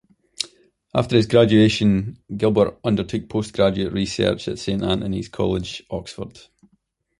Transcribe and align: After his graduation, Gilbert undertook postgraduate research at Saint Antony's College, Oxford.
After 0.95 1.15
his 1.15 1.27
graduation, 1.27 2.17
Gilbert 2.35 2.79
undertook 2.83 3.29
postgraduate 3.29 3.93
research 3.93 4.47
at 4.47 4.57
Saint 4.57 4.81
Antony's 4.83 5.29
College, 5.29 5.83
Oxford. 5.91 6.39